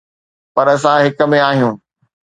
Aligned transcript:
پر 0.55 0.65
اسان 0.75 0.97
هڪ 1.05 1.19
۾ 1.33 1.39
آهيون. 1.49 1.73